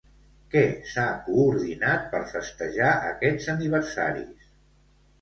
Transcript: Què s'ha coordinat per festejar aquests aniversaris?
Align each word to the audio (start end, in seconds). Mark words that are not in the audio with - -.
Què 0.53 0.63
s'ha 0.91 1.03
coordinat 1.27 2.09
per 2.15 2.23
festejar 2.33 2.97
aquests 3.13 3.55
aniversaris? 3.57 4.53